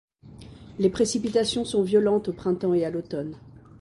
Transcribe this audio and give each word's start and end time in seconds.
Les 0.79 0.89
précipitations 0.89 1.63
sont 1.63 1.83
violentes 1.83 2.27
au 2.29 2.33
printemps 2.33 2.73
et 2.73 2.83
à 2.85 2.89
l'automne. 2.89 3.37